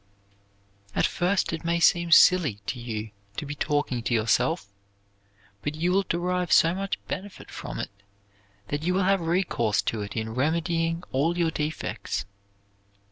[0.95, 4.65] At first it may seem silly to you to be talking to yourself,
[5.61, 7.91] but you will derive so much benefit from it
[8.69, 12.25] that you will have recourse to it in remedying all your defects.